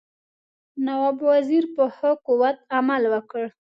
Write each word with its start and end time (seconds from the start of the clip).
نواب 0.85 1.17
وزیر 1.31 1.63
په 1.75 1.83
ښه 1.95 2.11
قوت 2.25 2.57
عمل 2.77 3.03
وکړ. 3.13 3.43